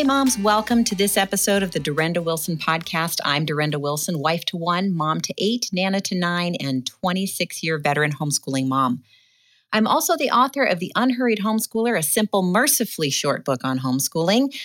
[0.00, 3.18] Hey, moms, welcome to this episode of the Durenda Wilson podcast.
[3.22, 7.76] I'm Durenda Wilson, wife to one, mom to eight, nana to nine, and 26 year
[7.76, 9.02] veteran homeschooling mom.
[9.74, 14.58] I'm also the author of The Unhurried Homeschooler, a simple, mercifully short book on homeschooling.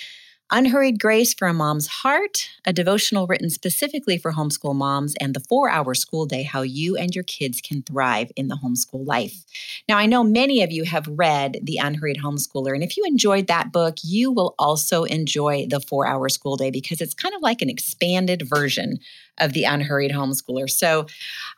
[0.52, 5.40] Unhurried Grace for a Mom's Heart, a devotional written specifically for homeschool moms, and the
[5.40, 9.44] four hour school day How You and Your Kids Can Thrive in the Homeschool Life.
[9.88, 13.48] Now, I know many of you have read The Unhurried Homeschooler, and if you enjoyed
[13.48, 17.42] that book, you will also enjoy the four hour school day because it's kind of
[17.42, 19.00] like an expanded version
[19.38, 20.68] of the unhurried homeschooler.
[20.68, 21.06] So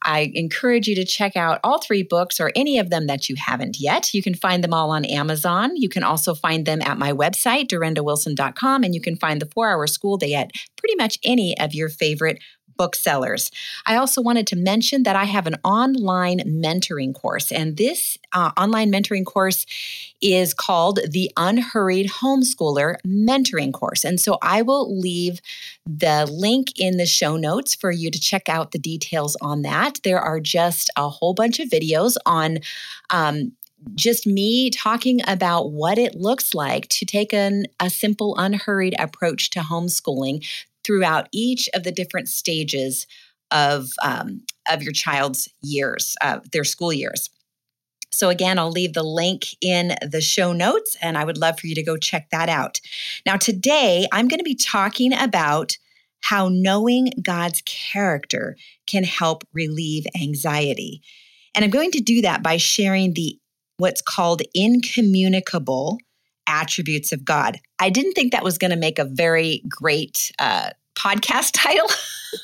[0.02, 3.36] I encourage you to check out all three books or any of them that you
[3.36, 4.12] haven't yet.
[4.14, 5.77] You can find them all on Amazon.
[5.77, 9.70] You can also find them at my website, durendawilson.com, and you can find the four
[9.70, 12.38] hour school day at pretty much any of your favorite
[12.78, 13.50] booksellers.
[13.87, 18.53] I also wanted to mention that I have an online mentoring course, and this uh,
[18.56, 19.66] online mentoring course
[20.20, 24.05] is called the Unhurried Homeschooler Mentoring Course.
[24.05, 25.41] And so I will leave
[25.86, 30.00] the link in the show notes for you to check out the details on that.
[30.03, 32.58] There are just a whole bunch of videos on
[33.10, 33.53] um,
[33.94, 39.50] just me talking about what it looks like to take an, a simple, unhurried approach
[39.50, 40.44] to homeschooling
[40.89, 43.06] throughout each of the different stages
[43.50, 47.28] of um, of your child's years, uh, their school years.
[48.11, 51.66] So, again, I'll leave the link in the show notes, and I would love for
[51.66, 52.81] you to go check that out.
[53.27, 55.77] Now, today I'm going to be talking about
[56.20, 61.03] how knowing God's character can help relieve anxiety.
[61.55, 63.39] And I'm going to do that by sharing the
[63.77, 65.98] what's called incommunicable
[66.48, 67.60] attributes of God.
[67.78, 71.88] I didn't think that was going to make a very great uh, podcast title.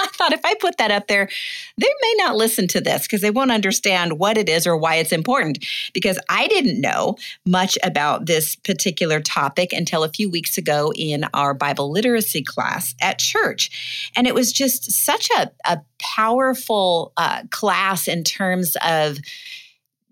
[0.00, 1.28] I thought if I put that up there,
[1.76, 4.96] they may not listen to this because they won't understand what it is or why
[4.96, 5.64] it's important.
[5.92, 11.26] Because I didn't know much about this particular topic until a few weeks ago in
[11.34, 14.10] our Bible literacy class at church.
[14.16, 19.18] And it was just such a, a powerful uh, class in terms of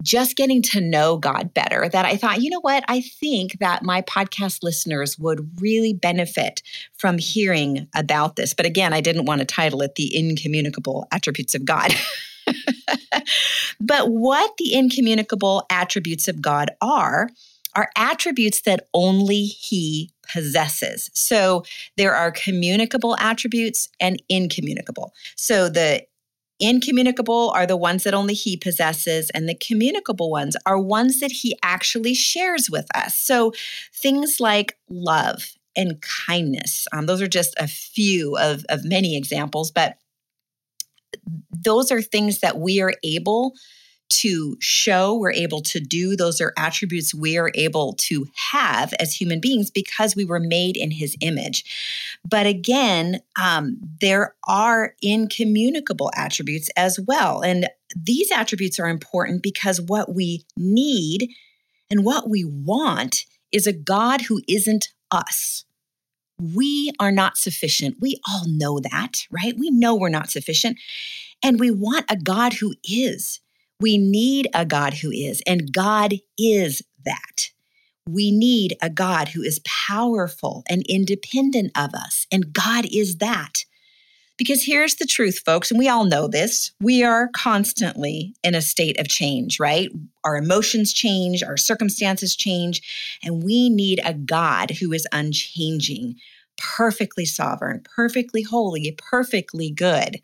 [0.03, 2.85] just getting to know God better that I thought, you know what?
[2.89, 6.63] I think that my podcast listeners would really benefit
[6.95, 8.55] from hearing about this.
[8.55, 11.95] But again, I didn't want to title it The Incommunicable Attributes of God.
[13.81, 17.29] but what the incommunicable attributes of God are,
[17.75, 21.11] are attributes that only He possesses.
[21.15, 21.65] So
[21.97, 25.13] there are communicable attributes and incommunicable.
[25.37, 26.05] So the
[26.63, 31.33] Incommunicable are the ones that only he possesses, and the communicable ones are ones that
[31.33, 33.19] he actually shares with us.
[33.19, 33.53] So
[33.93, 39.73] things like love and kindness, um, those are just a few of, of many examples,
[39.73, 39.97] but
[41.51, 43.55] those are things that we are able
[44.21, 46.17] to show, we're able to do.
[46.17, 50.77] Those are attributes we are able to have as human beings because we were made
[50.77, 51.65] in his image.
[52.29, 57.43] But again, um, there are incommunicable attributes as well.
[57.43, 61.31] And these attributes are important because what we need
[61.91, 65.65] and what we want is a God who isn't us.
[66.41, 67.97] We are not sufficient.
[68.01, 69.55] We all know that, right?
[69.57, 70.79] We know we're not sufficient.
[71.43, 73.41] And we want a God who is.
[73.83, 77.51] We need a God who is, and God is that.
[78.09, 83.65] We need a God who is powerful and independent of us, and God is that.
[84.39, 86.71] Because here's the truth, folks, and we all know this.
[86.81, 89.91] We are constantly in a state of change, right?
[90.23, 96.15] Our emotions change, our circumstances change, and we need a God who is unchanging,
[96.57, 100.23] perfectly sovereign, perfectly holy, perfectly good.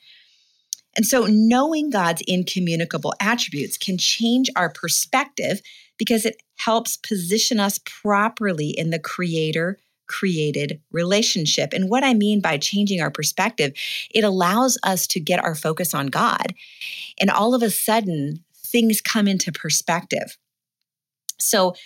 [0.98, 5.62] And so, knowing God's incommunicable attributes can change our perspective
[5.96, 11.72] because it helps position us properly in the creator created relationship.
[11.72, 13.74] And what I mean by changing our perspective,
[14.12, 16.52] it allows us to get our focus on God.
[17.20, 20.36] And all of a sudden, things come into perspective.
[21.38, 21.76] So,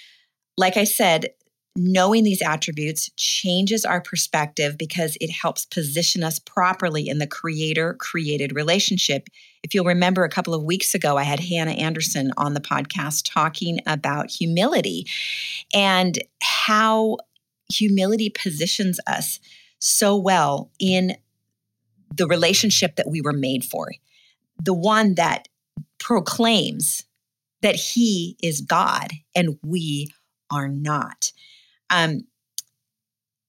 [0.56, 1.26] like I said,
[1.74, 7.94] knowing these attributes changes our perspective because it helps position us properly in the creator
[7.94, 9.28] created relationship.
[9.62, 13.30] If you'll remember, a couple of weeks ago, I had Hannah Anderson on the podcast
[13.32, 15.06] talking about humility
[15.72, 17.16] and how
[17.72, 19.40] humility positions us
[19.78, 21.16] so well in
[22.14, 23.88] the relationship that we were made for,
[24.62, 25.48] the one that
[25.98, 27.04] proclaims
[27.62, 30.08] that He is God and we
[30.50, 31.32] are not.
[31.92, 32.22] Um,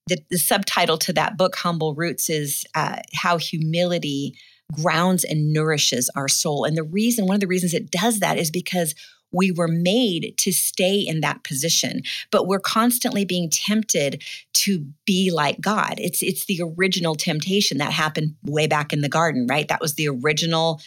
[0.06, 4.36] the, the, subtitle to that book, Humble Roots, is uh, how humility
[4.72, 6.64] grounds and nourishes our soul.
[6.64, 8.94] And the reason, one of the reasons it does that is because
[9.34, 15.30] we were made to stay in that position, but we're constantly being tempted to be
[15.30, 15.94] like God.
[15.98, 19.66] It's it's the original temptation that happened way back in the garden, right?
[19.68, 20.80] That was the original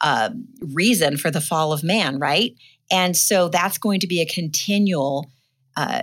[0.00, 2.54] uh, reason for the fall of man, right?
[2.90, 5.30] And so that's going to be a continual
[5.76, 6.02] uh,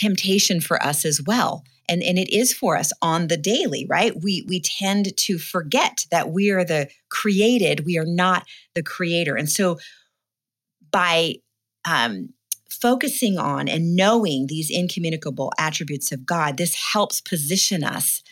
[0.00, 1.62] temptation for us as well.
[1.88, 4.14] And, and it is for us on the daily, right?
[4.18, 9.36] We we tend to forget that we are the created, we are not the creator.
[9.36, 9.78] And so
[10.90, 11.34] by
[11.84, 12.30] um,
[12.70, 18.22] focusing on and knowing these incommunicable attributes of God, this helps position us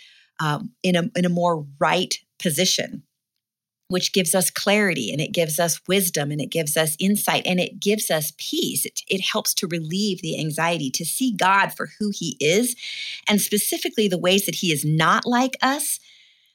[0.40, 3.02] um, in, a, in a more right position
[3.88, 7.58] which gives us clarity and it gives us wisdom and it gives us insight and
[7.58, 8.84] it gives us peace.
[8.84, 12.76] It, it, helps to relieve the anxiety, to see God for who He is,
[13.28, 16.00] and specifically the ways that He is not like us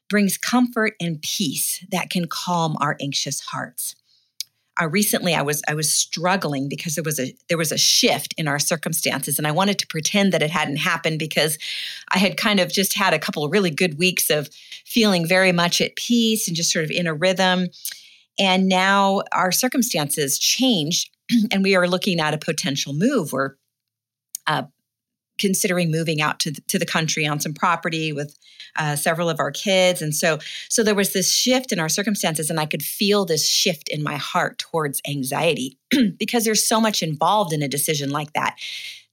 [0.10, 3.96] brings comfort and peace that can calm our anxious hearts
[4.82, 8.34] uh, recently I was I was struggling because there was a there was a shift
[8.38, 11.58] in our circumstances, and I wanted to pretend that it hadn't happened because
[12.10, 14.50] I had kind of just had a couple of really good weeks of
[14.86, 17.68] feeling very much at peace and just sort of in a rhythm.
[18.40, 21.12] And now our circumstances changed,
[21.52, 23.32] and we are looking at a potential move.
[23.32, 23.56] We're
[24.48, 24.64] uh,
[25.38, 28.38] considering moving out to the, to the country on some property with
[28.76, 30.02] uh, several of our kids.
[30.02, 30.40] And so
[30.70, 34.04] so there was this shift in our circumstances and i could feel this shift in
[34.04, 35.78] my heart towards anxiety
[36.18, 38.56] because there's so much involved in a decision like that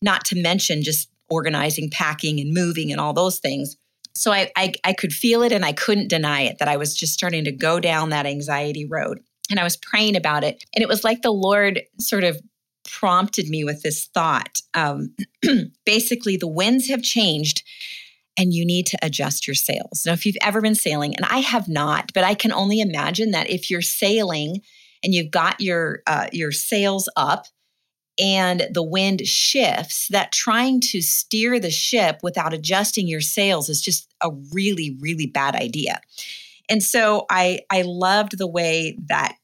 [0.02, 3.76] not to mention just organizing packing and moving and all those things.
[4.14, 6.94] So I, I i could feel it and i couldn't deny it that i was
[6.94, 9.20] just starting to go down that anxiety road.
[9.50, 10.64] And I was praying about it.
[10.74, 12.40] And it was like the Lord sort of
[12.88, 14.60] prompted me with this thought.
[14.74, 15.14] Um,
[15.84, 17.62] basically, the winds have changed
[18.36, 20.04] and you need to adjust your sails.
[20.06, 23.32] Now, if you've ever been sailing, and I have not, but I can only imagine
[23.32, 24.62] that if you're sailing
[25.02, 27.46] and you've got your uh, your sails up
[28.18, 33.80] and the wind shifts, that trying to steer the ship without adjusting your sails is
[33.80, 36.00] just a really, really bad idea.
[36.68, 39.36] And so I I loved the way that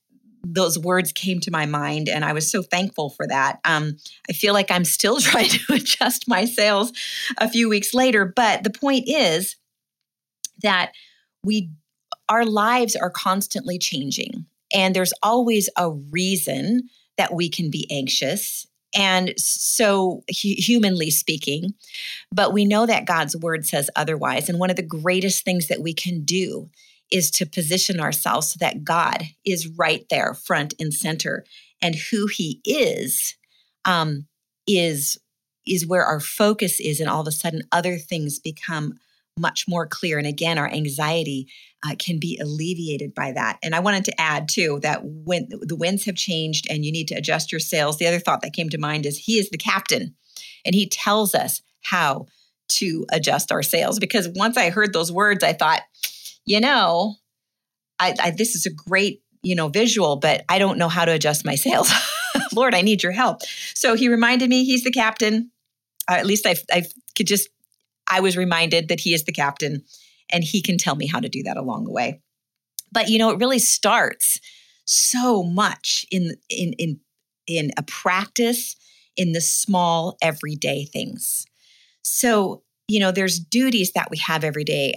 [0.54, 3.58] those words came to my mind and i was so thankful for that.
[3.64, 3.96] Um,
[4.28, 6.92] i feel like i'm still trying to adjust my sails
[7.38, 9.56] a few weeks later but the point is
[10.62, 10.92] that
[11.44, 11.70] we
[12.28, 18.66] our lives are constantly changing and there's always a reason that we can be anxious
[18.94, 21.74] and so hu- humanly speaking
[22.32, 25.82] but we know that god's word says otherwise and one of the greatest things that
[25.82, 26.68] we can do
[27.10, 31.44] is to position ourselves so that God is right there, front and center,
[31.80, 33.36] and who He is
[33.84, 34.26] um,
[34.66, 35.18] is
[35.66, 38.94] is where our focus is, and all of a sudden other things become
[39.38, 40.16] much more clear.
[40.18, 41.48] And again, our anxiety
[41.86, 43.58] uh, can be alleviated by that.
[43.62, 47.08] And I wanted to add too that when the winds have changed and you need
[47.08, 49.58] to adjust your sails, the other thought that came to mind is He is the
[49.58, 50.14] captain,
[50.64, 52.26] and He tells us how
[52.68, 53.98] to adjust our sails.
[53.98, 55.82] Because once I heard those words, I thought
[56.46, 57.16] you know,
[57.98, 61.12] I, I this is a great you know visual, but I don't know how to
[61.12, 61.92] adjust my sails.
[62.54, 63.42] Lord, I need your help.
[63.74, 65.50] So he reminded me he's the captain.
[66.08, 66.84] Uh, at least I, I
[67.16, 67.48] could just
[68.08, 69.82] I was reminded that he is the captain,
[70.30, 72.20] and he can tell me how to do that along the way.
[72.92, 74.40] But you know, it really starts
[74.84, 77.00] so much in in in
[77.46, 78.76] in a practice
[79.16, 81.46] in the small everyday things.
[82.02, 84.94] So, you know, there's duties that we have every day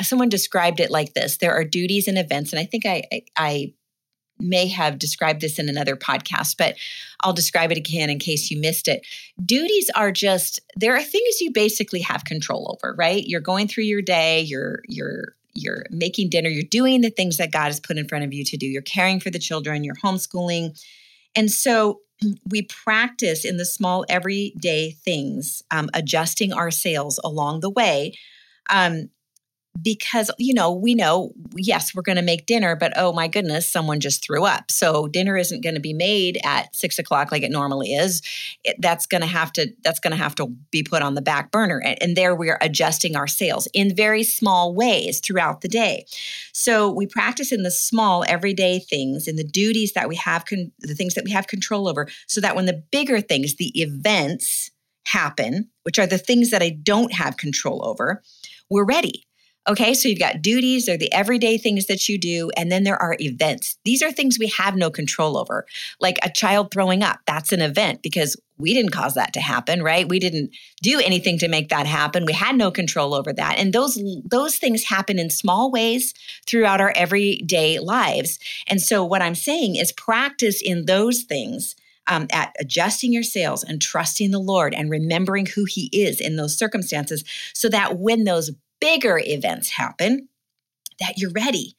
[0.00, 3.02] someone described it like this there are duties and events and i think i
[3.36, 3.72] i
[4.38, 6.76] may have described this in another podcast but
[7.20, 9.06] i'll describe it again in case you missed it.
[9.44, 13.24] Duties are just there are things you basically have control over right?
[13.26, 17.52] You're going through your day you're you're you're making dinner you're doing the things that
[17.52, 19.94] god has put in front of you to do you're caring for the children you're
[19.96, 20.78] homeschooling.
[21.34, 22.00] And so
[22.48, 28.14] we practice in the small everyday things um, adjusting our sails along the way
[28.70, 29.10] um,
[29.80, 33.68] because you know we know yes we're going to make dinner but oh my goodness
[33.68, 34.70] someone just threw up.
[34.70, 38.22] So dinner isn't going to be made at six o'clock like it normally is.
[38.64, 41.22] It, that's going to have to that's going to have to be put on the
[41.22, 41.80] back burner.
[41.84, 46.04] And, and there we're adjusting our sails in very small ways throughout the day.
[46.52, 50.72] So we practice in the small everyday things in the duties that we have con-
[50.80, 54.70] the things that we have control over so that when the bigger things the events
[55.06, 58.22] happen which are the things that i don't have control over
[58.70, 59.26] we're ready
[59.68, 63.00] Okay, so you've got duties, they're the everyday things that you do, and then there
[63.00, 63.78] are events.
[63.84, 65.66] These are things we have no control over,
[66.00, 67.20] like a child throwing up.
[67.28, 70.08] That's an event because we didn't cause that to happen, right?
[70.08, 70.50] We didn't
[70.82, 72.24] do anything to make that happen.
[72.24, 73.58] We had no control over that.
[73.58, 76.12] And those those things happen in small ways
[76.46, 78.40] throughout our everyday lives.
[78.66, 81.76] And so what I'm saying is practice in those things
[82.08, 86.34] um, at adjusting your sails and trusting the Lord and remembering who He is in
[86.34, 88.50] those circumstances so that when those
[88.82, 90.28] bigger events happen,
[90.98, 91.76] that you're ready.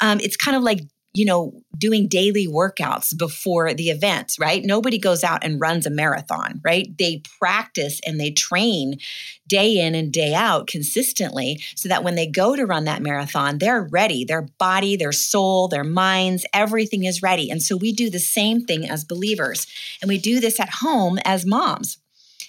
[0.00, 0.80] Um, it's kind of like
[1.14, 4.64] you know, doing daily workouts before the event, right?
[4.64, 6.96] Nobody goes out and runs a marathon, right?
[6.96, 8.98] They practice and they train
[9.46, 13.58] day in and day out consistently so that when they go to run that marathon,
[13.58, 14.24] they're ready.
[14.24, 17.50] Their body, their soul, their minds, everything is ready.
[17.50, 19.66] And so we do the same thing as believers.
[20.00, 21.98] And we do this at home as moms.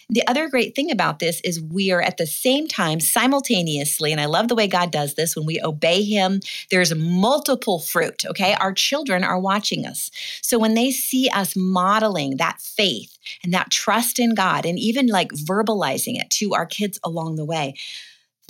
[0.10, 4.20] The other great thing about this is we are at the same time simultaneously, and
[4.20, 8.56] I love the way God does this when we obey Him, there's multiple fruit, okay?
[8.56, 10.12] Our children are watching us.
[10.42, 15.08] So when they see us modeling that faith and that trust in God, and even
[15.08, 17.76] like verbalizing it to our kids along the way,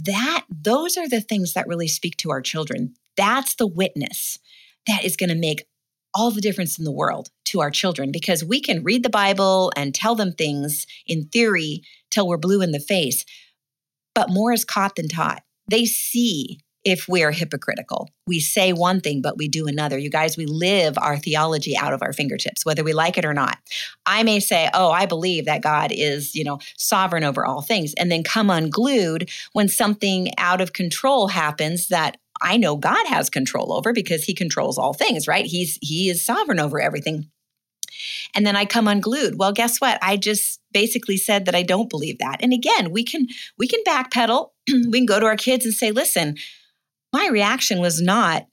[0.03, 2.95] that those are the things that really speak to our children.
[3.15, 4.39] That's the witness
[4.88, 5.65] that is going to make
[6.13, 9.72] all the difference in the world to our children because we can read the Bible
[9.75, 13.25] and tell them things in theory till we're blue in the face,
[14.13, 15.43] but more is caught than taught.
[15.67, 18.10] They see if we are hypocritical.
[18.27, 19.98] We say one thing, but we do another.
[19.98, 23.34] You guys, we live our theology out of our fingertips, whether we like it or
[23.34, 23.58] not.
[24.05, 27.93] I may say, Oh, I believe that God is, you know, sovereign over all things,
[27.93, 33.29] and then come unglued when something out of control happens that I know God has
[33.29, 35.45] control over because he controls all things, right?
[35.45, 37.29] He's he is sovereign over everything.
[38.35, 39.38] And then I come unglued.
[39.38, 39.97] Well, guess what?
[40.01, 42.38] I just basically said that I don't believe that.
[42.41, 44.50] And again, we can we can backpedal.
[44.67, 46.35] we can go to our kids and say, "Listen,
[47.13, 48.47] my reaction was not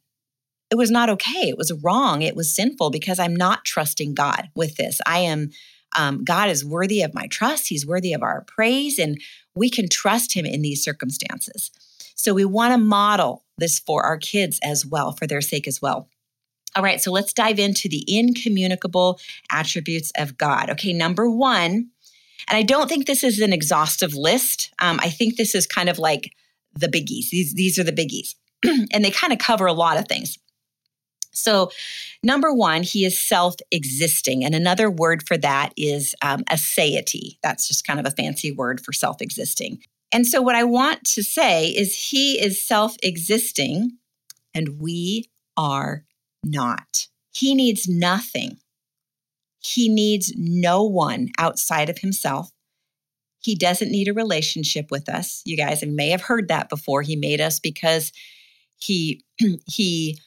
[0.70, 1.48] it was not okay.
[1.48, 2.22] It was wrong.
[2.22, 5.00] It was sinful because I'm not trusting God with this.
[5.04, 5.50] I am
[5.98, 7.66] um, God is worthy of my trust.
[7.66, 9.20] He's worthy of our praise, and
[9.56, 11.72] we can trust Him in these circumstances.
[12.14, 15.80] So we want to model this for our kids as well, for their sake as
[15.80, 16.08] well.
[16.76, 19.18] All right, so let's dive into the incommunicable
[19.50, 20.70] attributes of God.
[20.70, 21.90] Okay, number one,
[22.48, 24.72] and I don't think this is an exhaustive list.
[24.78, 26.32] Um, I think this is kind of like
[26.72, 27.30] the biggies.
[27.30, 28.34] These, these are the biggies,
[28.92, 30.38] and they kind of cover a lot of things.
[31.32, 31.70] So,
[32.22, 34.44] number one, he is self existing.
[34.44, 37.38] And another word for that is um, aseity.
[37.42, 39.80] That's just kind of a fancy word for self existing.
[40.12, 43.98] And so, what I want to say is, he is self existing
[44.54, 46.04] and we are
[46.44, 47.06] not.
[47.30, 48.58] He needs nothing.
[49.60, 52.50] He needs no one outside of himself.
[53.42, 55.42] He doesn't need a relationship with us.
[55.44, 57.02] You guys may have heard that before.
[57.02, 58.12] He made us because
[58.78, 59.24] he
[59.66, 60.18] he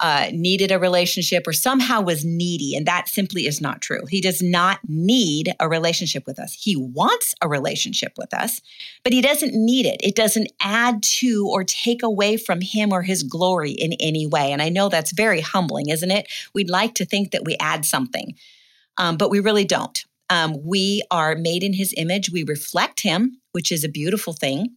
[0.00, 2.74] uh, needed a relationship or somehow was needy.
[2.74, 4.06] And that simply is not true.
[4.08, 6.54] He does not need a relationship with us.
[6.54, 8.62] He wants a relationship with us,
[9.04, 10.00] but he doesn't need it.
[10.02, 14.52] It doesn't add to or take away from him or his glory in any way.
[14.52, 16.28] And I know that's very humbling, isn't it?
[16.54, 18.34] We'd like to think that we add something,
[18.96, 20.02] um, but we really don't.
[20.30, 24.76] Um, we are made in his image, we reflect him, which is a beautiful thing,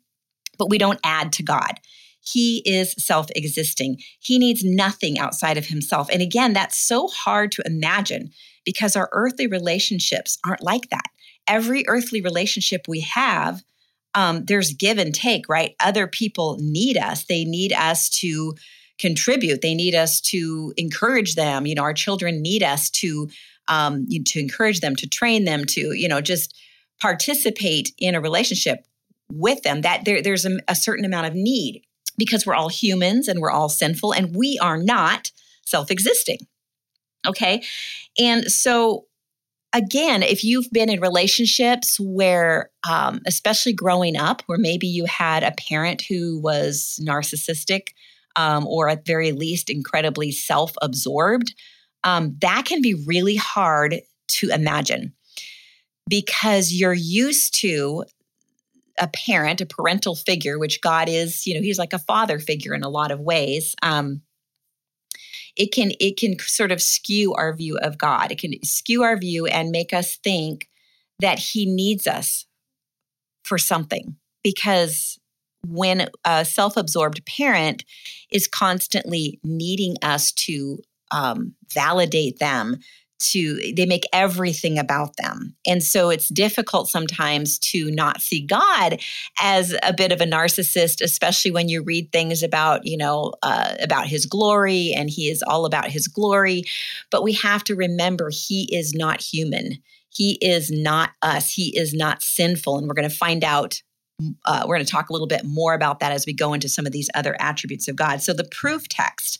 [0.57, 1.79] but we don't add to God.
[2.23, 4.01] He is self existing.
[4.19, 6.09] He needs nothing outside of himself.
[6.09, 8.31] And again, that's so hard to imagine
[8.65, 11.05] because our earthly relationships aren't like that.
[11.47, 13.63] Every earthly relationship we have,
[14.15, 15.75] um, there's give and take, right?
[15.81, 17.25] Other people need us.
[17.25, 18.55] They need us to
[18.99, 19.61] contribute.
[19.61, 21.65] They need us to encourage them.
[21.65, 23.29] You know, our children need us to
[23.67, 26.55] um, to encourage them, to train them, to you know, just
[27.01, 28.85] participate in a relationship
[29.29, 29.81] with them.
[29.81, 31.83] That there, there's a, a certain amount of need
[32.17, 35.31] because we're all humans and we're all sinful and we are not
[35.65, 36.39] self existing.
[37.25, 37.63] Okay.
[38.19, 39.05] And so,
[39.73, 45.43] again, if you've been in relationships where, um, especially growing up, where maybe you had
[45.43, 47.89] a parent who was narcissistic
[48.35, 51.53] um, or at very least incredibly self absorbed,
[52.03, 55.13] um, that can be really hard to imagine
[56.09, 58.03] because you're used to
[58.99, 62.73] a parent, a parental figure, which God is, you know, he's like a father figure
[62.73, 63.75] in a lot of ways.
[63.81, 64.21] Um,
[65.55, 68.31] it can it can sort of skew our view of God.
[68.31, 70.69] It can skew our view and make us think
[71.19, 72.45] that He needs us
[73.43, 75.19] for something because
[75.65, 77.85] when a self-absorbed parent
[78.31, 80.79] is constantly needing us to
[81.11, 82.79] um, validate them
[83.19, 85.55] to they make everything about them.
[85.65, 89.01] And so it's difficult sometimes to not see god
[89.39, 93.75] as a bit of a narcissist especially when you read things about you know uh,
[93.81, 96.63] about his glory and he is all about his glory.
[97.11, 99.79] But we have to remember he is not human.
[100.09, 101.49] He is not us.
[101.49, 102.77] He is not sinful.
[102.77, 103.81] And we're going to find out
[104.45, 106.69] uh, we're going to talk a little bit more about that as we go into
[106.69, 108.21] some of these other attributes of god.
[108.21, 109.39] So the proof text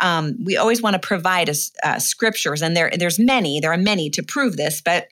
[0.00, 1.50] um, we always want to provide
[1.82, 3.60] uh, scriptures, and there there's many.
[3.60, 5.08] There are many to prove this, but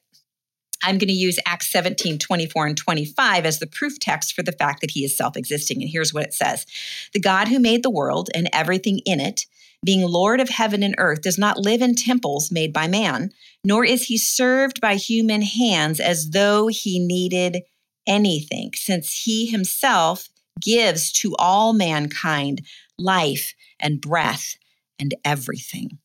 [0.82, 4.52] I'm going to use Acts 17, 24, and 25 as the proof text for the
[4.52, 5.82] fact that he is self existing.
[5.82, 6.66] And here's what it says
[7.12, 9.46] The God who made the world and everything in it,
[9.84, 13.30] being Lord of heaven and earth, does not live in temples made by man,
[13.64, 17.62] nor is he served by human hands as though he needed
[18.06, 20.28] anything, since he himself
[20.60, 22.62] gives to all mankind
[22.98, 24.56] life and breath
[24.98, 25.98] and everything.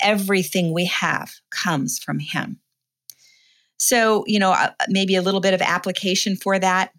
[0.00, 2.60] Everything we have comes from him.
[3.78, 6.92] So, you know, uh, maybe a little bit of application for that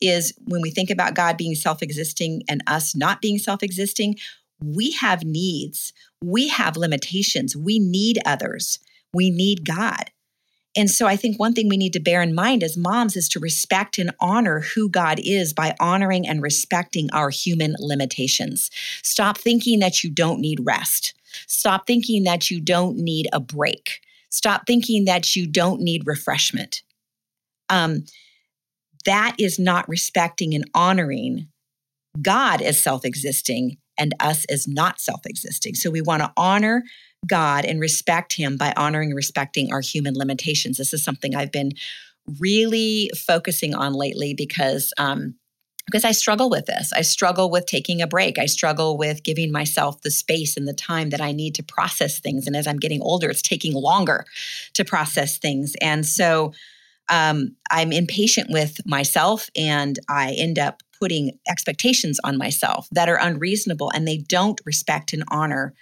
[0.00, 4.16] is when we think about God being self existing and us not being self existing,
[4.60, 5.92] we have needs,
[6.22, 8.78] we have limitations, we need others,
[9.12, 10.10] we need God.
[10.76, 13.28] And so I think one thing we need to bear in mind as moms is
[13.30, 18.70] to respect and honor who God is by honoring and respecting our human limitations.
[19.02, 21.14] Stop thinking that you don't need rest.
[21.46, 24.00] Stop thinking that you don't need a break.
[24.30, 26.82] Stop thinking that you don't need refreshment.
[27.68, 28.04] Um,
[29.04, 31.48] that is not respecting and honoring
[32.20, 35.74] God as self existing and us as not self existing.
[35.74, 36.82] So we want to honor
[37.26, 40.78] God and respect Him by honoring and respecting our human limitations.
[40.78, 41.72] This is something I've been
[42.40, 45.34] really focusing on lately because um,
[45.86, 46.92] because I struggle with this.
[46.94, 48.38] I struggle with taking a break.
[48.38, 52.20] I struggle with giving myself the space and the time that I need to process
[52.20, 52.46] things.
[52.46, 54.24] And as I'm getting older, it's taking longer
[54.74, 55.74] to process things.
[55.82, 56.52] And so
[57.10, 63.18] um, I'm impatient with myself and I end up putting expectations on myself that are
[63.20, 65.74] unreasonable and they don't respect and honor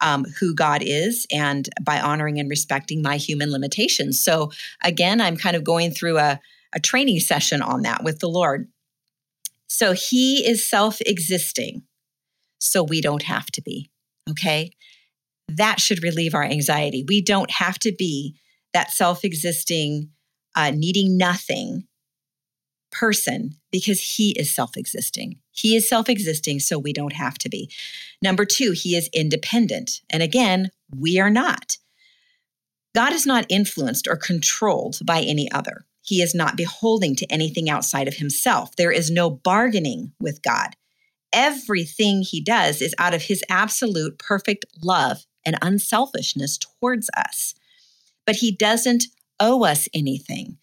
[0.00, 4.20] um, who God is and by honoring and respecting my human limitations.
[4.20, 4.50] So
[4.82, 6.40] again, I'm kind of going through a,
[6.74, 8.68] a training session on that with the Lord
[9.68, 11.82] so he is self existing,
[12.58, 13.90] so we don't have to be.
[14.30, 14.72] Okay.
[15.48, 17.04] That should relieve our anxiety.
[17.06, 18.36] We don't have to be
[18.72, 20.10] that self existing,
[20.54, 21.86] uh, needing nothing
[22.98, 25.38] person because he is self existing.
[25.50, 27.70] He is self existing, so we don't have to be.
[28.22, 30.00] Number two, he is independent.
[30.10, 31.76] And again, we are not.
[32.94, 35.84] God is not influenced or controlled by any other.
[36.00, 38.74] He is not beholding to anything outside of himself.
[38.76, 40.70] There is no bargaining with God.
[41.32, 47.54] Everything he does is out of his absolute perfect love and unselfishness towards us.
[48.24, 49.04] But he doesn't
[49.40, 50.56] owe us anything.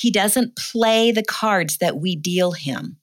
[0.00, 2.96] He doesn't play the cards that we deal him.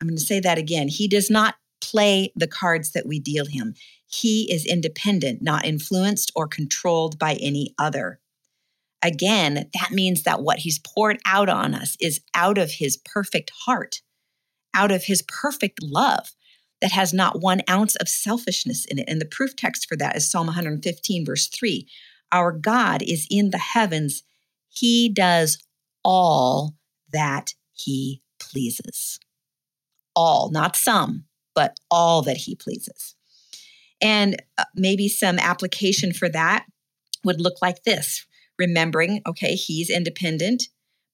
[0.00, 0.88] I'm going to say that again.
[0.88, 3.74] He does not play the cards that we deal him.
[4.08, 8.18] He is independent, not influenced or controlled by any other.
[9.00, 13.52] Again, that means that what he's poured out on us is out of his perfect
[13.64, 14.02] heart,
[14.74, 16.32] out of his perfect love
[16.80, 19.04] that has not one ounce of selfishness in it.
[19.06, 21.86] And the proof text for that is Psalm 115, verse 3.
[22.32, 24.24] Our God is in the heavens,
[24.70, 25.58] he does
[26.04, 26.74] all
[27.12, 29.18] that he pleases.
[30.16, 33.14] All, not some, but all that he pleases.
[34.00, 36.64] And uh, maybe some application for that
[37.24, 38.26] would look like this
[38.58, 40.64] remembering, okay, he's independent,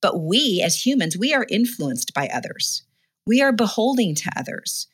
[0.02, 2.82] but we as humans, we are influenced by others.
[3.26, 4.88] We are beholding to others.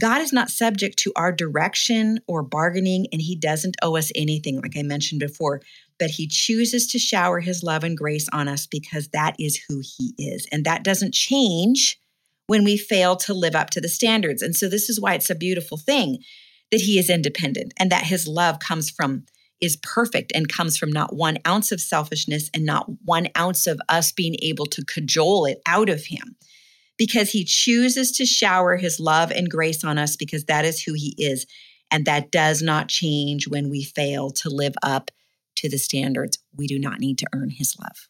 [0.00, 4.60] God is not subject to our direction or bargaining, and He doesn't owe us anything,
[4.60, 5.60] like I mentioned before,
[5.98, 9.82] but He chooses to shower His love and grace on us because that is who
[9.82, 10.46] He is.
[10.50, 12.00] And that doesn't change
[12.46, 14.42] when we fail to live up to the standards.
[14.42, 16.18] And so, this is why it's a beautiful thing
[16.70, 19.24] that He is independent and that His love comes from
[19.62, 23.80] is perfect and comes from not one ounce of selfishness and not one ounce of
[23.88, 26.36] us being able to cajole it out of him
[27.02, 30.92] because he chooses to shower his love and grace on us because that is who
[30.92, 31.46] he is.
[31.90, 35.10] And that does not change when we fail to live up
[35.56, 36.38] to the standards.
[36.56, 38.06] We do not need to earn his love.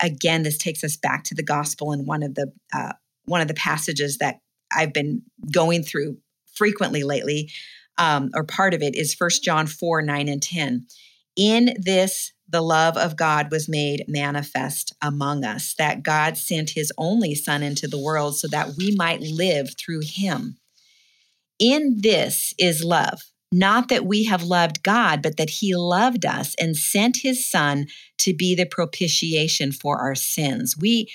[0.00, 2.94] Again, this takes us back to the gospel and one of the uh,
[3.26, 4.40] one of the passages that
[4.74, 5.20] I've been
[5.52, 6.16] going through
[6.54, 7.50] frequently lately
[7.98, 10.86] um, or part of it is First John 4 9 and 10.
[11.36, 16.92] In this, the love of God was made manifest among us, that God sent his
[16.96, 20.56] only Son into the world so that we might live through him.
[21.58, 23.20] In this is love,
[23.52, 27.86] not that we have loved God, but that he loved us and sent his Son
[28.18, 30.76] to be the propitiation for our sins.
[30.76, 31.10] We,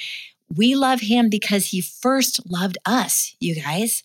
[0.56, 4.04] we love him because he first loved us, you guys.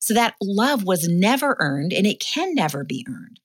[0.00, 3.40] So that love was never earned and it can never be earned.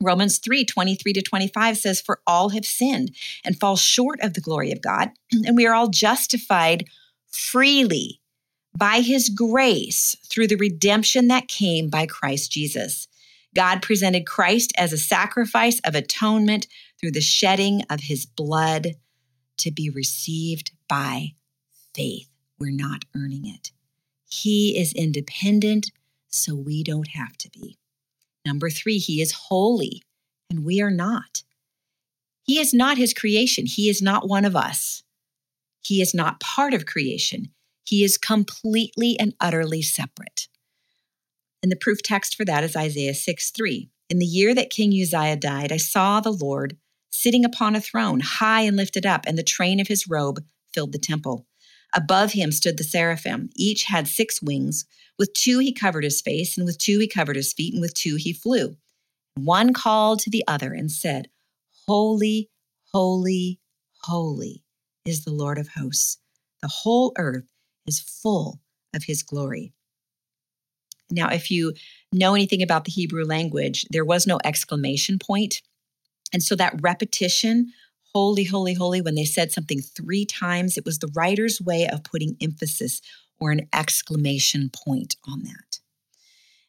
[0.00, 4.40] Romans 3 23 to 25 says, For all have sinned and fall short of the
[4.40, 6.84] glory of God, and we are all justified
[7.30, 8.20] freely
[8.76, 13.08] by his grace through the redemption that came by Christ Jesus.
[13.54, 16.68] God presented Christ as a sacrifice of atonement
[17.00, 18.94] through the shedding of his blood
[19.58, 21.32] to be received by
[21.94, 22.28] faith.
[22.58, 23.72] We're not earning it.
[24.28, 25.90] He is independent,
[26.28, 27.79] so we don't have to be.
[28.44, 30.02] Number three, he is holy,
[30.48, 31.42] and we are not.
[32.42, 33.66] He is not his creation.
[33.66, 35.02] He is not one of us.
[35.82, 37.50] He is not part of creation.
[37.84, 40.48] He is completely and utterly separate.
[41.62, 43.90] And the proof text for that is Isaiah 6 3.
[44.08, 46.76] In the year that King Uzziah died, I saw the Lord
[47.10, 50.92] sitting upon a throne, high and lifted up, and the train of his robe filled
[50.92, 51.46] the temple.
[51.94, 53.50] Above him stood the seraphim.
[53.56, 54.84] Each had six wings.
[55.18, 57.94] With two he covered his face, and with two he covered his feet, and with
[57.94, 58.76] two he flew.
[59.34, 61.28] One called to the other and said,
[61.86, 62.50] Holy,
[62.92, 63.60] holy,
[64.02, 64.62] holy
[65.04, 66.18] is the Lord of hosts.
[66.62, 67.50] The whole earth
[67.86, 68.60] is full
[68.94, 69.72] of his glory.
[71.10, 71.74] Now, if you
[72.12, 75.62] know anything about the Hebrew language, there was no exclamation point.
[76.32, 77.72] And so that repetition,
[78.14, 82.04] holy, holy, holy, when they said something three times, it was the writer's way of
[82.04, 83.00] putting emphasis
[83.38, 85.78] or an exclamation point on that.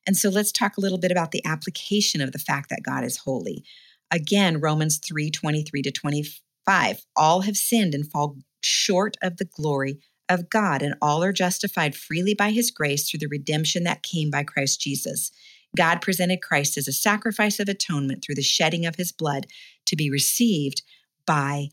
[0.07, 3.03] And so let's talk a little bit about the application of the fact that God
[3.03, 3.63] is holy.
[4.09, 7.05] Again, Romans 3 23 to 25.
[7.15, 9.99] All have sinned and fall short of the glory
[10.29, 14.31] of God, and all are justified freely by his grace through the redemption that came
[14.31, 15.31] by Christ Jesus.
[15.75, 19.47] God presented Christ as a sacrifice of atonement through the shedding of his blood
[19.85, 20.81] to be received
[21.25, 21.69] by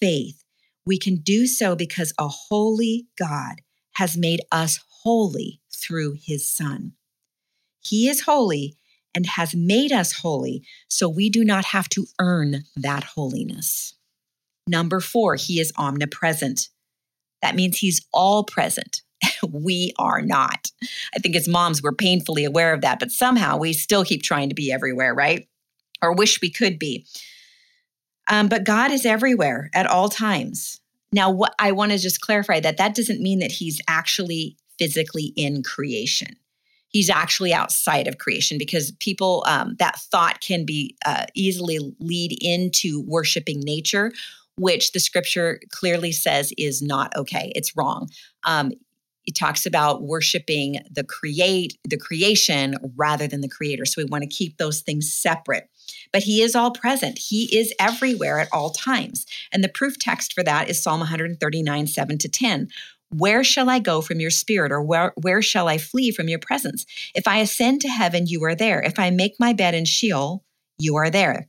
[0.00, 0.42] faith.
[0.86, 3.60] We can do so because a holy God
[3.96, 6.92] has made us holy through his Son.
[7.80, 8.76] He is holy
[9.14, 13.94] and has made us holy, so we do not have to earn that holiness.
[14.66, 16.68] Number four, he is omnipresent.
[17.42, 19.02] That means he's all present.
[19.48, 20.70] we are not.
[21.14, 24.48] I think as moms, we're painfully aware of that, but somehow we still keep trying
[24.48, 25.46] to be everywhere, right?
[26.02, 27.06] Or wish we could be.
[28.28, 30.80] Um, but God is everywhere at all times.
[31.12, 35.32] Now, what I want to just clarify that that doesn't mean that he's actually physically
[35.36, 36.36] in creation.
[36.88, 42.36] He's actually outside of creation because people, um, that thought can be uh, easily lead
[42.40, 44.12] into worshiping nature
[44.56, 47.52] which the scripture clearly says is not okay.
[47.54, 48.08] It's wrong.
[48.44, 48.72] Um,
[49.26, 53.86] it talks about worshiping the create the creation rather than the creator.
[53.86, 55.68] So we want to keep those things separate.
[56.12, 57.18] But he is all present.
[57.18, 59.26] He is everywhere at all times.
[59.52, 62.68] And the proof text for that is Psalm 139, 7 to 10.
[63.10, 66.38] Where shall I go from your spirit, or where, where shall I flee from your
[66.38, 66.84] presence?
[67.14, 68.80] If I ascend to heaven, you are there.
[68.80, 70.44] If I make my bed in Sheol,
[70.78, 71.48] you are there.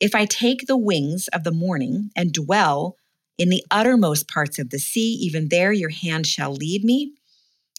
[0.00, 2.96] If I take the wings of the morning and dwell
[3.36, 7.12] in the uttermost parts of the sea, even there your hand shall lead me,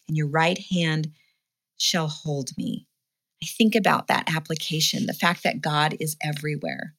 [0.07, 1.11] and your right hand
[1.77, 2.87] shall hold me.
[3.45, 6.95] I think about that application, the fact that God is everywhere.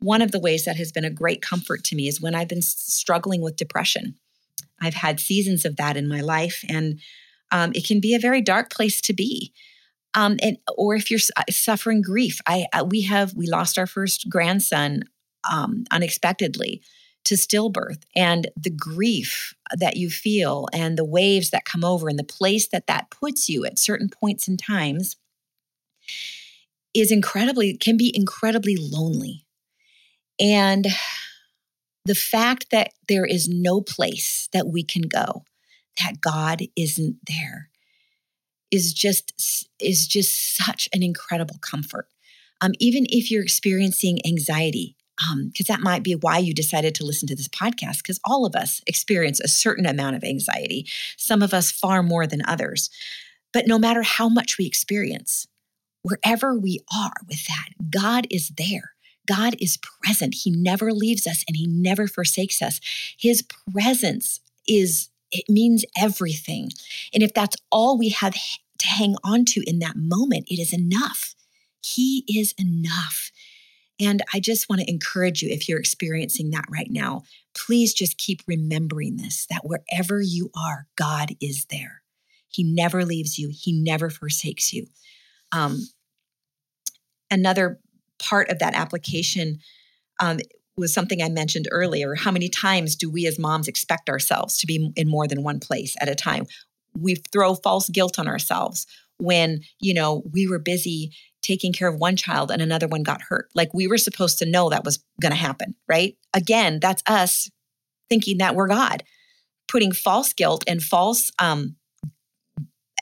[0.00, 2.48] One of the ways that has been a great comfort to me is when I've
[2.48, 4.16] been struggling with depression.
[4.80, 7.00] I've had seasons of that in my life, and
[7.50, 9.52] um, it can be a very dark place to be
[10.14, 12.40] um, and or if you're uh, suffering grief.
[12.46, 15.04] I, uh, we have we lost our first grandson
[15.50, 16.82] um, unexpectedly
[17.24, 22.18] to stillbirth, and the grief that you feel and the waves that come over and
[22.18, 25.16] the place that that puts you at certain points in times
[26.94, 29.46] is incredibly can be incredibly lonely
[30.38, 30.86] and
[32.06, 35.44] the fact that there is no place that we can go
[35.98, 37.70] that god isn't there
[38.70, 42.06] is just is just such an incredible comfort.
[42.60, 47.04] Um, even if you're experiencing anxiety, because um, that might be why you decided to
[47.04, 51.42] listen to this podcast, because all of us experience a certain amount of anxiety, some
[51.42, 52.90] of us far more than others.
[53.52, 55.46] But no matter how much we experience,
[56.02, 58.92] wherever we are with that, God is there.
[59.26, 60.34] God is present.
[60.42, 62.80] He never leaves us and He never forsakes us.
[63.18, 66.70] His presence is it means everything.
[67.14, 70.72] And if that's all we have to hang on to in that moment, it is
[70.72, 71.34] enough.
[71.82, 73.30] He is enough.
[74.00, 77.22] And I just want to encourage you if you're experiencing that right now,
[77.54, 82.02] please just keep remembering this that wherever you are, God is there.
[82.48, 84.86] He never leaves you, He never forsakes you.
[85.52, 85.80] Um,
[87.30, 87.78] another
[88.18, 89.58] part of that application
[90.20, 90.38] um,
[90.76, 92.14] was something I mentioned earlier.
[92.14, 95.60] How many times do we as moms expect ourselves to be in more than one
[95.60, 96.46] place at a time?
[96.98, 98.86] We throw false guilt on ourselves
[99.18, 103.22] when, you know, we were busy taking care of one child and another one got
[103.22, 103.48] hurt.
[103.54, 106.16] Like we were supposed to know that was going to happen, right?
[106.34, 107.50] Again, that's us
[108.08, 109.02] thinking that we're God,
[109.68, 111.76] putting false guilt and false um,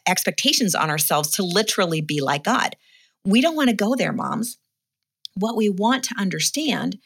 [0.09, 2.77] expectations on ourselves to literally be like God.
[3.25, 4.59] We don't want to go there, moms.
[5.35, 6.99] What we want to understand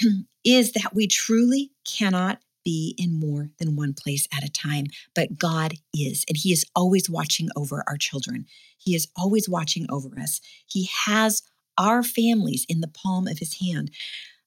[0.44, 5.38] is that we truly cannot be in more than one place at a time, but
[5.38, 8.46] God is, and He is always watching over our children.
[8.76, 10.40] He is always watching over us.
[10.66, 11.42] He has
[11.78, 13.90] our families in the palm of His hand.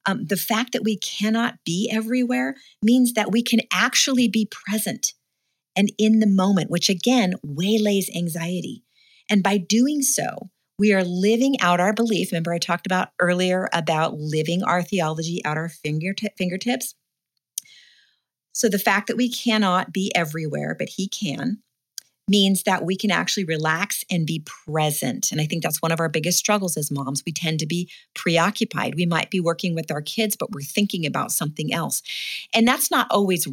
[0.05, 5.13] Um, the fact that we cannot be everywhere means that we can actually be present
[5.75, 8.84] and in the moment, which again waylays anxiety.
[9.29, 12.31] And by doing so, we are living out our belief.
[12.31, 16.95] Remember, I talked about earlier about living our theology out our fingertip, fingertips.
[18.51, 21.60] So the fact that we cannot be everywhere, but He can,
[22.27, 25.31] means that we can actually relax and be present.
[25.31, 27.23] And I think that's one of our biggest struggles as moms.
[27.25, 28.95] We tend to be preoccupied.
[28.95, 32.01] We might be working with our kids, but we're thinking about something else.
[32.53, 33.47] And that's not always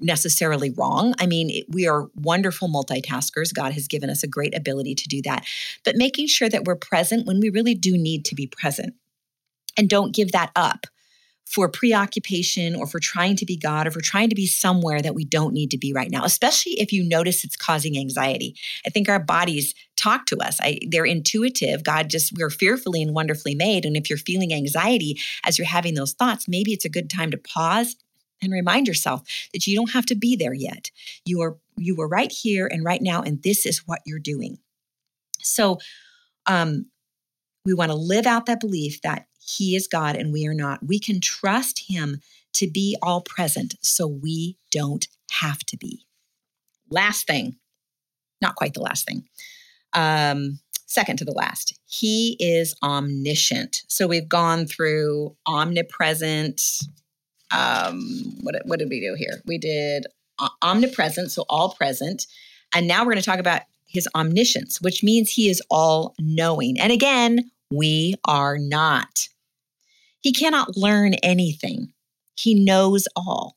[0.00, 1.14] necessarily wrong.
[1.18, 3.54] I mean, we are wonderful multitaskers.
[3.54, 5.44] God has given us a great ability to do that.
[5.84, 8.94] But making sure that we're present when we really do need to be present
[9.76, 10.86] and don't give that up
[11.50, 15.16] for preoccupation or for trying to be God or for trying to be somewhere that
[15.16, 18.54] we don't need to be right now, especially if you notice it's causing anxiety.
[18.86, 20.60] I think our bodies talk to us.
[20.60, 21.82] I, they're intuitive.
[21.82, 23.84] God just, we're fearfully and wonderfully made.
[23.84, 27.32] And if you're feeling anxiety as you're having those thoughts, maybe it's a good time
[27.32, 27.96] to pause
[28.42, 29.22] and remind yourself
[29.52, 30.90] that you don't have to be there yet.
[31.24, 34.58] You are you are right here and right now, and this is what you're doing.
[35.40, 35.78] So
[36.46, 36.86] um,
[37.64, 40.86] we want to live out that belief that He is God and we are not.
[40.86, 42.20] We can trust Him
[42.54, 46.04] to be all present so we don't have to be.
[46.90, 47.56] Last thing,
[48.40, 49.28] not quite the last thing.
[49.92, 53.82] Um, second to the last, he is omniscient.
[53.88, 56.60] So we've gone through omnipresent,
[57.50, 58.00] um,
[58.42, 59.42] what, what did we do here?
[59.46, 60.06] We did
[60.62, 62.26] omnipresent, so all present.
[62.74, 66.78] And now we're going to talk about his omniscience, which means he is all knowing.
[66.78, 69.28] And again, we are not.
[70.20, 71.92] He cannot learn anything,
[72.36, 73.56] he knows all.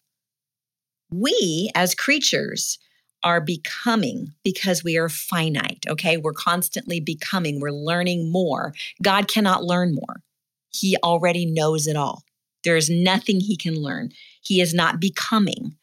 [1.12, 2.80] We, as creatures,
[3.24, 6.18] are becoming because we are finite, okay?
[6.18, 8.74] We're constantly becoming, we're learning more.
[9.02, 10.22] God cannot learn more.
[10.70, 12.24] He already knows it all.
[12.64, 14.12] There is nothing he can learn.
[14.42, 15.76] He is not becoming.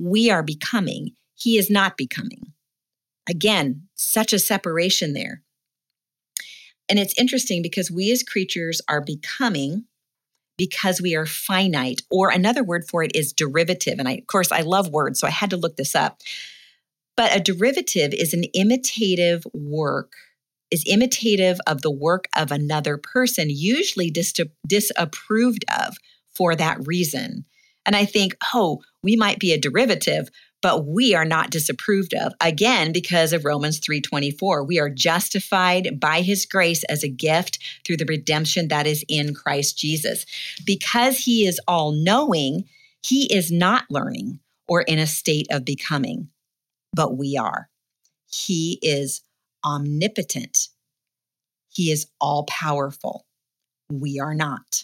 [0.00, 1.12] We are becoming.
[1.34, 2.52] He is not becoming.
[3.28, 5.42] Again, such a separation there.
[6.88, 9.84] And it's interesting because we as creatures are becoming
[10.58, 13.98] because we are finite, or another word for it is derivative.
[13.98, 16.20] And I, of course, I love words, so I had to look this up.
[17.16, 20.12] But a derivative is an imitative work,
[20.70, 24.34] is imitative of the work of another person, usually dis-
[24.66, 25.96] disapproved of
[26.42, 27.44] for that reason.
[27.86, 30.28] And I think, oh, we might be a derivative,
[30.60, 34.66] but we are not disapproved of again because of Romans 3:24.
[34.66, 39.34] We are justified by his grace as a gift through the redemption that is in
[39.34, 40.26] Christ Jesus.
[40.66, 42.64] Because he is all-knowing,
[43.04, 46.28] he is not learning or in a state of becoming,
[46.92, 47.68] but we are.
[48.32, 49.22] He is
[49.64, 50.70] omnipotent.
[51.68, 53.26] He is all powerful.
[53.92, 54.82] We are not.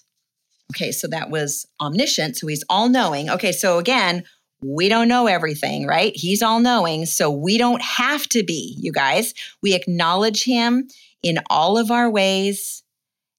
[0.75, 2.37] Okay, so that was omniscient.
[2.37, 3.31] So he's all knowing.
[3.31, 4.25] Okay, so again,
[4.63, 6.15] we don't know everything, right?
[6.15, 7.07] He's all knowing.
[7.07, 9.33] So we don't have to be, you guys.
[9.63, 10.89] We acknowledge him
[11.23, 12.83] in all of our ways,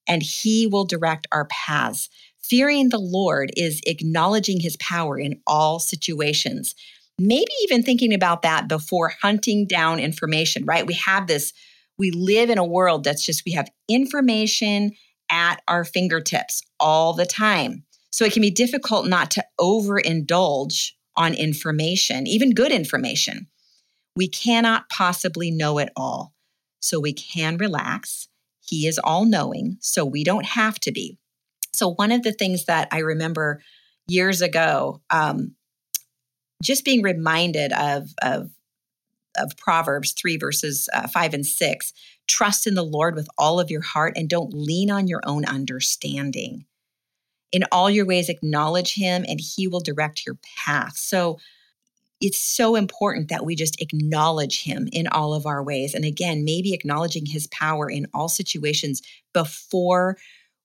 [0.08, 2.10] and he will direct our paths.
[2.42, 6.74] Fearing the Lord is acknowledging his power in all situations.
[7.20, 10.88] Maybe even thinking about that before hunting down information, right?
[10.88, 11.54] We have this,
[11.98, 14.94] we live in a world that's just, we have information
[15.30, 17.84] at our fingertips all the time.
[18.12, 23.48] So it can be difficult not to overindulge on information, even good information.
[24.16, 26.34] We cannot possibly know it all.
[26.80, 28.30] So we can relax.
[28.62, 31.18] He is all knowing, so we don't have to be.
[31.74, 33.62] So, one of the things that I remember
[34.08, 35.56] years ago, um,
[36.64, 38.52] just being reminded of, of,
[39.38, 41.94] of Proverbs 3, verses uh, 5 and 6
[42.30, 45.44] trust in the Lord with all of your heart and don't lean on your own
[45.46, 46.66] understanding.
[47.52, 50.96] In all your ways, acknowledge him and he will direct your path.
[50.96, 51.40] So
[52.22, 55.94] it's so important that we just acknowledge him in all of our ways.
[55.94, 59.02] And again, maybe acknowledging his power in all situations
[59.34, 60.18] before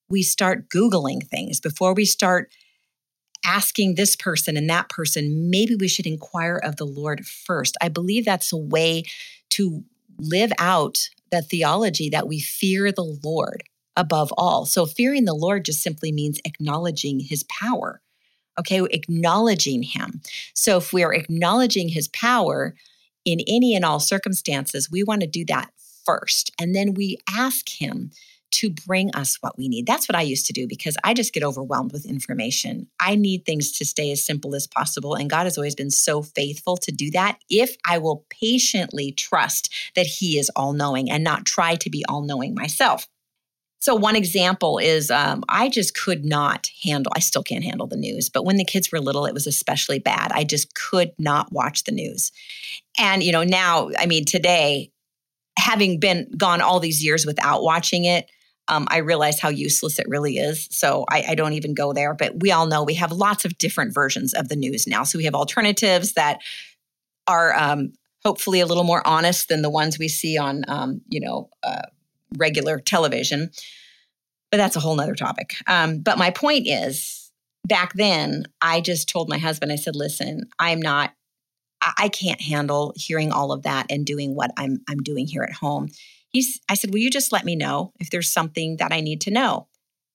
[0.09, 2.53] we start Googling things, before we start
[3.45, 7.77] asking this person and that person, maybe we should inquire of the Lord first.
[7.81, 9.05] I believe that's a way
[9.51, 9.85] to
[10.19, 13.63] live out the theology that we fear the Lord
[13.97, 14.67] above all.
[14.67, 18.01] So fearing the Lord just simply means acknowledging his power.
[18.59, 20.21] Okay, acknowledging him.
[20.55, 22.75] So if we are acknowledging his power
[23.25, 25.71] in any and all circumstances, we want to do that
[26.05, 26.53] first.
[26.61, 28.11] And then we ask Him
[28.55, 29.87] to bring us what we need.
[29.87, 32.89] That's what I used to do because I just get overwhelmed with information.
[33.01, 35.15] I need things to stay as simple as possible.
[35.15, 39.73] And God has always been so faithful to do that if I will patiently trust
[39.97, 43.09] that He is all knowing and not try to be all knowing myself.
[43.85, 47.99] So, one example is um, I just could not handle, I still can't handle the
[47.99, 50.33] news, but when the kids were little, it was especially bad.
[50.33, 52.33] I just could not watch the news.
[52.99, 54.91] And, you know, now, I mean, today,
[55.59, 58.31] having been gone all these years without watching it,
[58.69, 60.69] um, I realize how useless it really is.
[60.71, 62.15] So I, I, don't even go there.
[62.15, 65.05] But we all know we have lots of different versions of the news now.
[65.05, 66.41] So we have alternatives that
[67.27, 67.93] are um,
[68.25, 71.83] hopefully a little more honest than the ones we see on, um, you know, uh,
[72.37, 73.51] regular television.
[74.51, 75.55] But that's a whole nother topic.
[75.67, 77.33] Um, but my point is,
[77.67, 81.13] back then, I just told my husband, I said, "Listen, I'm not."
[81.99, 85.53] I can't handle hearing all of that and doing what I'm I'm doing here at
[85.53, 85.91] home
[86.69, 89.31] I said, "Will you just let me know if there's something that I need to
[89.31, 89.69] know?"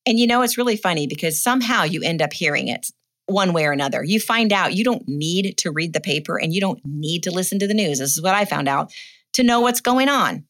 [0.05, 2.91] And you know, it's really funny because somehow you end up hearing it
[3.27, 4.03] one way or another.
[4.03, 7.31] You find out you don't need to read the paper and you don't need to
[7.31, 7.99] listen to the news.
[7.99, 8.91] This is what I found out
[9.33, 10.45] to know what's going on.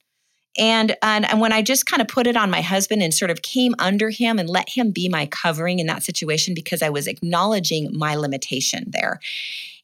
[0.58, 3.32] And, and, and when I just kind of put it on my husband and sort
[3.32, 6.90] of came under him and let him be my covering in that situation because I
[6.90, 9.20] was acknowledging my limitation there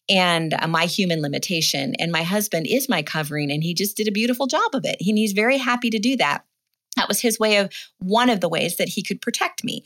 [0.09, 1.93] and uh, my human limitation.
[1.99, 4.97] And my husband is my covering, and he just did a beautiful job of it.
[4.99, 6.43] And he's very happy to do that.
[6.95, 9.83] That was his way of one of the ways that he could protect me.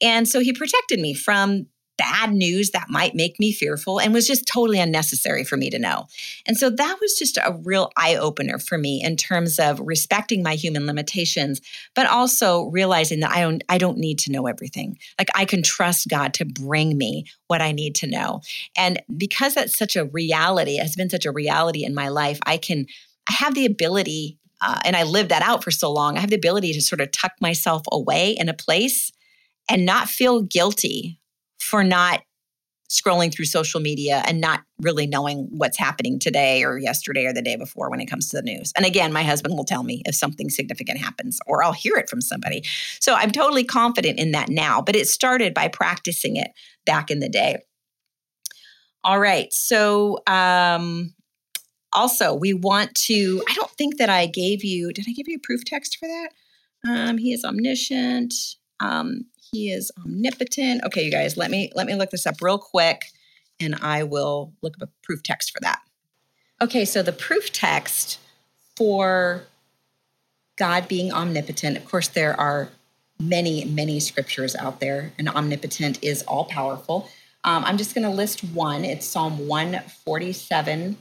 [0.00, 1.66] And so he protected me from
[1.98, 5.78] bad news that might make me fearful and was just totally unnecessary for me to
[5.78, 6.06] know.
[6.46, 10.42] And so that was just a real eye opener for me in terms of respecting
[10.42, 11.60] my human limitations,
[11.94, 14.96] but also realizing that I don't I don't need to know everything.
[15.18, 18.40] Like I can trust God to bring me what I need to know.
[18.76, 22.56] And because that's such a reality, has been such a reality in my life, I
[22.56, 22.86] can
[23.28, 26.16] I have the ability uh, and I lived that out for so long.
[26.16, 29.12] I have the ability to sort of tuck myself away in a place
[29.68, 31.17] and not feel guilty
[31.58, 32.22] for not
[32.90, 37.42] scrolling through social media and not really knowing what's happening today or yesterday or the
[37.42, 38.72] day before when it comes to the news.
[38.76, 42.08] And again, my husband will tell me if something significant happens or I'll hear it
[42.08, 42.64] from somebody.
[42.98, 46.50] So I'm totally confident in that now, but it started by practicing it
[46.86, 47.58] back in the day.
[49.04, 49.52] All right.
[49.52, 51.14] So, um,
[51.92, 55.36] also, we want to, I don't think that I gave you, did I give you
[55.36, 56.28] a proof text for that?
[56.86, 58.34] Um, he is omniscient.
[58.80, 60.82] Um, he is omnipotent.
[60.84, 63.06] Okay, you guys, let me let me look this up real quick
[63.60, 65.80] and I will look up a proof text for that.
[66.60, 68.18] Okay, so the proof text
[68.76, 69.44] for
[70.56, 72.68] God being omnipotent, of course, there are
[73.20, 77.08] many, many scriptures out there, and omnipotent is all powerful.
[77.44, 78.84] Um, I'm just going to list one.
[78.84, 80.96] It's Psalm 147.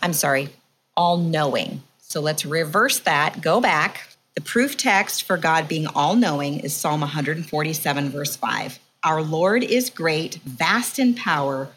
[0.00, 0.48] I'm sorry,
[0.96, 1.82] all knowing.
[1.98, 4.13] So let's reverse that, go back.
[4.34, 8.80] The proof text for God being all knowing is Psalm 147, verse 5.
[9.04, 11.68] Our Lord is great, vast in power.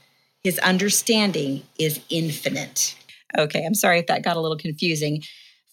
[0.43, 2.95] His understanding is infinite.
[3.37, 5.21] Okay, I'm sorry if that got a little confusing.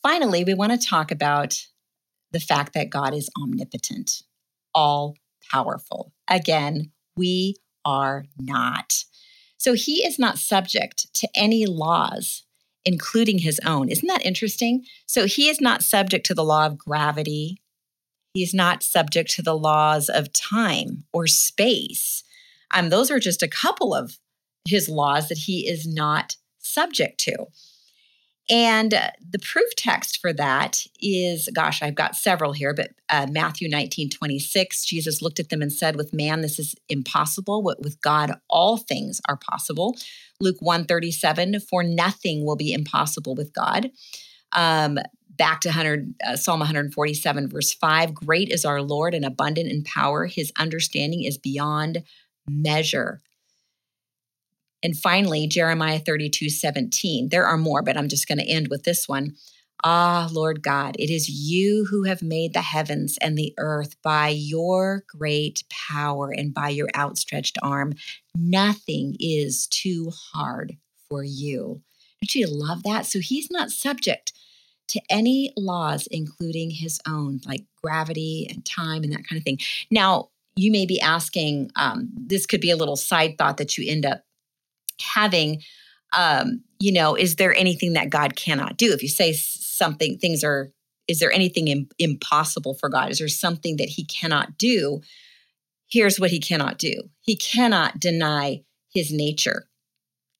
[0.03, 1.57] Finally, we want to talk about
[2.33, 4.23] the fact that God is omnipotent,
[4.75, 5.17] all
[5.51, 6.13] powerful.
[6.29, 9.05] Again, we are not.
[9.57, 12.43] So he is not subject to any laws
[12.85, 13.89] including his own.
[13.89, 14.85] Isn't that interesting?
[15.07, 17.59] So he is not subject to the law of gravity.
[18.35, 22.25] He's not subject to the laws of time or space.
[22.73, 24.19] Um, those are just a couple of
[24.69, 27.47] his laws that he is not subject to.
[28.51, 33.27] And uh, the proof text for that is, gosh, I've got several here, but uh,
[33.31, 37.63] Matthew 19, 26, Jesus looked at them and said, With man, this is impossible.
[37.63, 39.97] With God, all things are possible.
[40.41, 43.91] Luke 1, 37, for nothing will be impossible with God.
[44.53, 44.99] Um,
[45.31, 49.85] back to 100, uh, Psalm 147, verse 5 Great is our Lord and abundant in
[49.85, 50.27] power.
[50.27, 52.03] His understanding is beyond
[52.47, 53.23] measure.
[54.85, 57.31] And finally, Jeremiah 32 17.
[57.31, 59.35] There are more, but I'm just going to end with this one.
[59.83, 64.29] Ah, Lord God, it is you who have made the heavens and the earth by
[64.29, 67.95] your great power and by your outstretched arm.
[68.37, 70.77] Nothing is too hard
[71.09, 71.83] for you.
[72.23, 73.07] Don't you love that?
[73.07, 74.33] So he's not subject
[74.89, 79.59] to any laws, including his own, like gravity and time and that kind of thing.
[79.91, 83.91] Now, you may be asking, um, this could be a little side thought that you
[83.91, 84.23] end up
[85.01, 85.63] having
[86.17, 88.93] um, you know, is there anything that God cannot do?
[88.93, 90.71] If you say something, things are,
[91.09, 93.11] is there anything Im- impossible for God?
[93.11, 95.01] Is there something that he cannot do?
[95.91, 99.69] Here's what he cannot do he cannot deny his nature,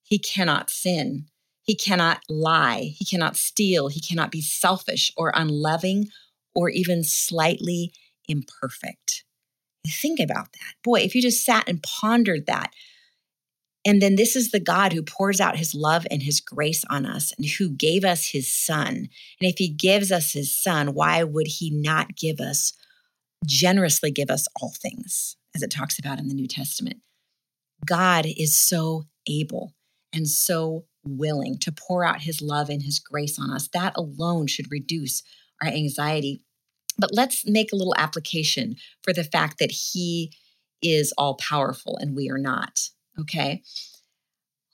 [0.05, 1.27] he cannot sin,
[1.63, 2.93] He cannot lie.
[2.95, 3.89] He cannot steal.
[3.89, 6.09] He cannot be selfish or unloving
[6.55, 7.93] or even slightly
[8.29, 9.25] imperfect.
[9.87, 10.75] Think about that.
[10.83, 12.73] Boy, if you just sat and pondered that,
[13.85, 17.05] and then this is the God who pours out his love and his grace on
[17.05, 19.09] us and who gave us his son.
[19.41, 22.73] And if he gives us his son, why would he not give us,
[23.45, 27.01] generously give us all things, as it talks about in the New Testament?
[27.85, 29.75] God is so able
[30.15, 33.69] and so willing to pour out his love and his grace on us.
[33.69, 35.23] That alone should reduce
[35.63, 36.41] our anxiety.
[36.97, 40.33] But let's make a little application for the fact that he
[40.81, 42.89] is all powerful and we are not.
[43.19, 43.63] Okay.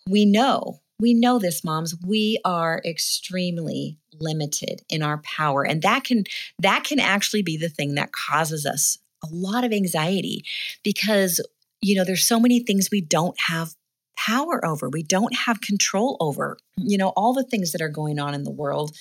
[0.08, 1.94] We know, we know this, moms.
[2.04, 5.64] We are extremely limited in our power.
[5.64, 6.24] And that can
[6.58, 10.44] that can actually be the thing that causes us a lot of anxiety
[10.82, 11.40] because
[11.80, 13.74] you know there's so many things we don't have
[14.16, 18.18] power over we don't have control over you know all the things that are going
[18.18, 18.94] on in the world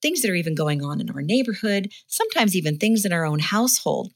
[0.00, 3.38] things that are even going on in our neighborhood sometimes even things in our own
[3.38, 4.12] household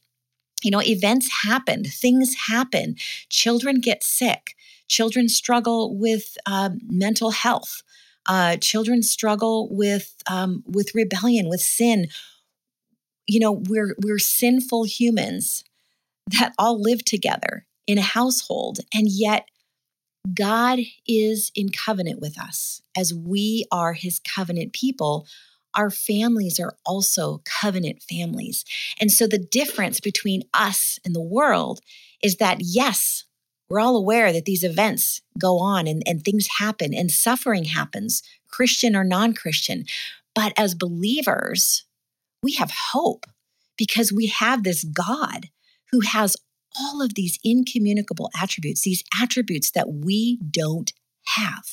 [0.63, 2.95] you know events happen things happen
[3.29, 4.55] children get sick
[4.87, 7.83] Children struggle with uh, mental health.
[8.25, 12.07] Uh, children struggle with um, with rebellion, with sin.
[13.25, 15.63] You know, we're we're sinful humans
[16.39, 19.47] that all live together in a household, and yet
[20.33, 25.27] God is in covenant with us as we are His covenant people.
[25.77, 28.65] Our families are also covenant families.
[28.99, 31.79] And so the difference between us and the world
[32.21, 33.25] is that, yes,
[33.69, 38.23] we're all aware that these events go on and, and things happen and suffering happens,
[38.49, 39.85] Christian or non Christian.
[40.33, 41.85] But as believers,
[42.41, 43.25] we have hope
[43.77, 45.49] because we have this God
[45.91, 46.35] who has
[46.79, 50.93] all of these incommunicable attributes, these attributes that we don't
[51.25, 51.65] have.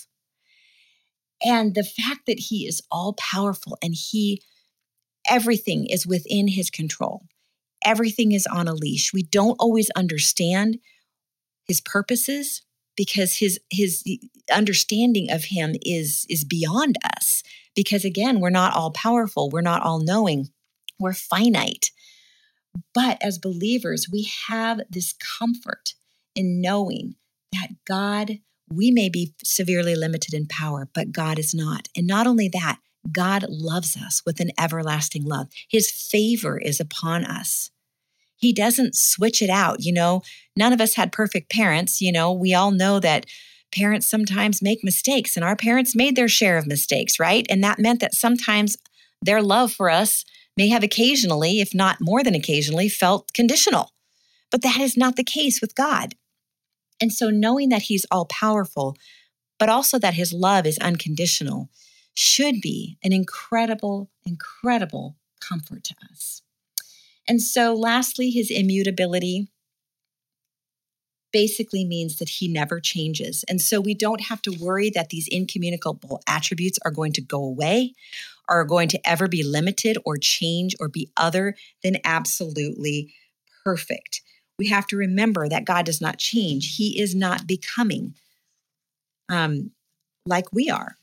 [1.44, 4.42] And the fact that he is all powerful and he,
[5.28, 7.26] everything is within his control,
[7.84, 9.12] everything is on a leash.
[9.12, 10.78] We don't always understand
[11.66, 12.62] his purposes
[12.96, 14.04] because his his
[14.52, 17.42] understanding of him is is beyond us.
[17.74, 19.50] Because again we're not all powerful.
[19.50, 20.50] We're not all knowing.
[20.98, 21.90] We're finite.
[22.92, 25.94] But as believers we have this comfort
[26.34, 27.16] in knowing
[27.52, 28.38] that God
[28.70, 32.78] we may be severely limited in power but God is not and not only that
[33.12, 37.70] God loves us with an everlasting love his favor is upon us
[38.36, 39.82] he doesn't switch it out.
[39.82, 40.22] You know,
[40.54, 42.00] none of us had perfect parents.
[42.00, 43.26] You know, we all know that
[43.74, 47.46] parents sometimes make mistakes, and our parents made their share of mistakes, right?
[47.48, 48.76] And that meant that sometimes
[49.22, 50.24] their love for us
[50.56, 53.90] may have occasionally, if not more than occasionally, felt conditional.
[54.50, 56.14] But that is not the case with God.
[57.00, 58.96] And so, knowing that He's all powerful,
[59.58, 61.68] but also that His love is unconditional,
[62.14, 66.42] should be an incredible, incredible comfort to us.
[67.28, 69.48] And so, lastly, his immutability
[71.32, 73.44] basically means that he never changes.
[73.48, 77.42] And so, we don't have to worry that these incommunicable attributes are going to go
[77.42, 77.94] away,
[78.48, 83.14] are going to ever be limited or change or be other than absolutely
[83.64, 84.22] perfect.
[84.58, 88.14] We have to remember that God does not change, He is not becoming
[89.28, 89.70] um,
[90.26, 90.96] like we are.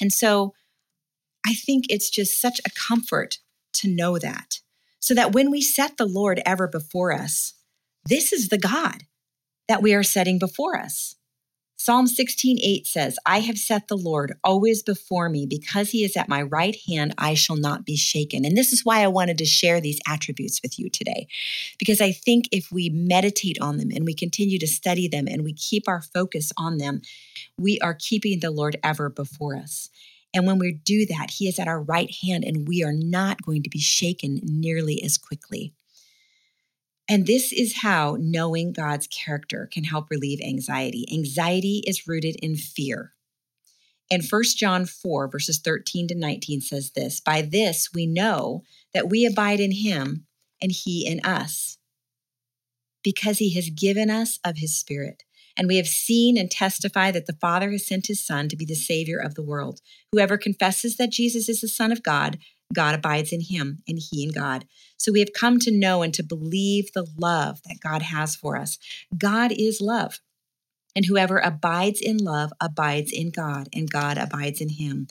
[0.00, 0.54] And so,
[1.46, 3.38] I think it's just such a comfort
[3.74, 4.60] to know that
[5.00, 7.54] so that when we set the Lord ever before us,
[8.04, 9.04] this is the God
[9.68, 11.14] that we are setting before us.
[11.80, 16.28] Psalm 16:8 says, "I have set the Lord always before me because he is at
[16.28, 19.44] my right hand I shall not be shaken." And this is why I wanted to
[19.44, 21.28] share these attributes with you today.
[21.78, 25.44] Because I think if we meditate on them and we continue to study them and
[25.44, 27.00] we keep our focus on them,
[27.56, 29.88] we are keeping the Lord ever before us.
[30.34, 33.42] And when we do that, He is at our right hand and we are not
[33.42, 35.74] going to be shaken nearly as quickly.
[37.08, 41.06] And this is how knowing God's character can help relieve anxiety.
[41.10, 43.14] Anxiety is rooted in fear.
[44.10, 49.08] And 1 John 4, verses 13 to 19 says this By this we know that
[49.08, 50.26] we abide in him
[50.62, 51.78] and he in us,
[53.02, 55.22] because he has given us of his Spirit.
[55.56, 58.64] And we have seen and testify that the Father has sent his Son to be
[58.64, 59.80] the Savior of the world.
[60.12, 62.38] Whoever confesses that Jesus is the Son of God,
[62.72, 64.66] God abides in him, and he in God.
[64.96, 68.56] So we have come to know and to believe the love that God has for
[68.56, 68.78] us.
[69.16, 70.20] God is love.
[70.94, 75.08] And whoever abides in love abides in God, and God abides in him.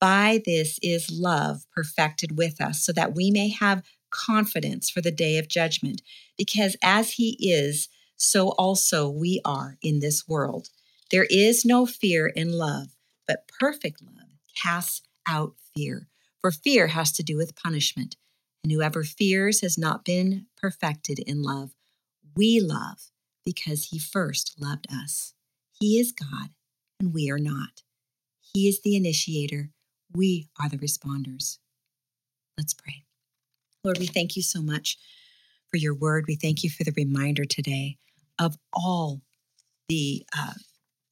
[0.00, 5.10] By this is love perfected with us, so that we may have confidence for the
[5.10, 6.02] day of judgment.
[6.36, 10.68] Because as he is, so also we are in this world.
[11.10, 12.88] There is no fear in love,
[13.26, 16.09] but perfect love casts out fear.
[16.40, 18.16] For fear has to do with punishment.
[18.62, 21.70] And whoever fears has not been perfected in love.
[22.36, 23.10] We love
[23.44, 25.34] because he first loved us.
[25.80, 26.50] He is God,
[26.98, 27.82] and we are not.
[28.52, 29.70] He is the initiator.
[30.14, 31.58] We are the responders.
[32.58, 33.04] Let's pray.
[33.82, 34.98] Lord, we thank you so much
[35.70, 36.26] for your word.
[36.28, 37.96] We thank you for the reminder today
[38.38, 39.22] of all
[39.88, 40.54] the uh,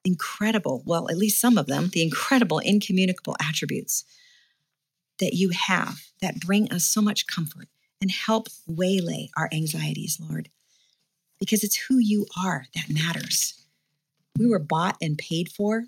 [0.05, 4.05] incredible, well, at least some of them, the incredible incommunicable attributes
[5.19, 7.69] that you have that bring us so much comfort
[8.01, 10.51] and help waylay our anxieties, Lord,
[11.41, 13.55] because it's who you are that matters.
[14.39, 15.85] We were bought and paid for.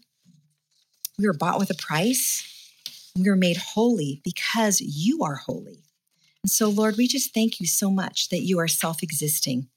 [1.18, 2.46] We were bought with a price.
[3.16, 5.84] We were made holy because you are holy.
[6.42, 9.68] And so, Lord, we just thank you so much that you are self existing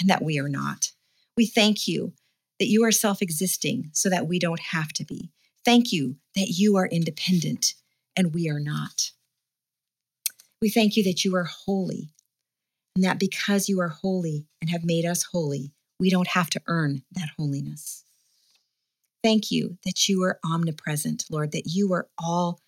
[0.00, 0.92] and that we are not.
[1.36, 2.14] We thank you
[2.58, 5.30] that you are self existing so that we don't have to be.
[5.64, 7.74] Thank you that you are independent
[8.16, 9.12] and we are not.
[10.60, 12.10] We thank you that you are holy
[12.96, 16.62] and that because you are holy and have made us holy, we don't have to
[16.66, 18.04] earn that holiness.
[19.22, 22.60] Thank you that you are omnipresent, Lord, that you are all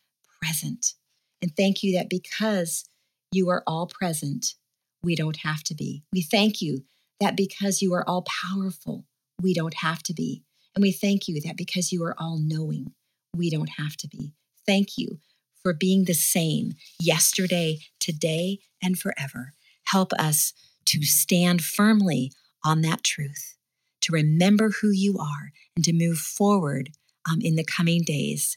[0.43, 0.95] present.
[1.41, 2.85] And thank you that because
[3.33, 4.55] you are all present,
[5.03, 6.05] we don't have to be.
[6.13, 6.85] We thank you
[7.21, 9.07] that because you are all powerful,
[9.41, 10.43] we don't have to be.
[10.75, 12.93] And we thank you that because you are all knowing,
[13.37, 14.35] we don't have to be.
[14.67, 15.21] Thank you
[15.69, 19.53] for being the same yesterday, today, and forever.
[19.85, 20.55] Help us
[20.87, 22.33] to stand firmly
[22.65, 23.55] on that truth,
[24.01, 26.89] to remember who you are, and to move forward
[27.31, 28.57] um, in the coming days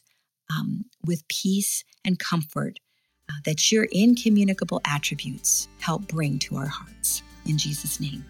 [0.50, 2.78] um, with peace and comfort
[3.28, 7.22] uh, that your incommunicable attributes help bring to our hearts.
[7.44, 8.24] In Jesus' name.